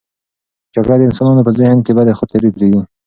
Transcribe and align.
جګړه 0.73 0.95
د 0.97 1.01
انسانانو 1.09 1.45
په 1.47 1.51
ذهن 1.59 1.77
کې 1.85 1.91
بدې 1.97 2.13
خاطرې 2.19 2.49
پرېږدي. 2.55 2.81